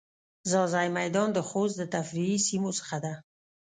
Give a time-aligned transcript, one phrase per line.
[0.51, 3.13] ځاځی میدان د خوست د تفریحی سیمو څخه ده.